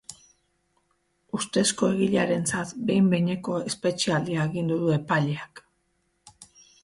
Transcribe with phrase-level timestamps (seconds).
[1.39, 5.63] Ustezko egilearentzat behin-behineko espetxealdia agindu du epaileak.